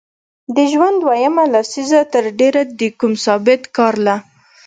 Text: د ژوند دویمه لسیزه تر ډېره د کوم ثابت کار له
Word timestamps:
د 0.55 0.57
ژوند 0.71 0.97
دویمه 1.03 1.43
لسیزه 1.53 2.01
تر 2.13 2.25
ډېره 2.39 2.61
د 2.79 2.81
کوم 2.99 3.13
ثابت 3.25 3.61
کار 3.77 3.93
له 4.07 4.15